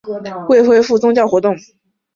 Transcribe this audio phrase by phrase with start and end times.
[0.03, 1.55] 后海清真寺至今一直未恢复宗教活动。